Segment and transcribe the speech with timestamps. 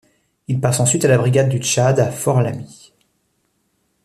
[0.47, 2.91] Il passe ensuite à la Brigade du Tchad à Fort Lamy.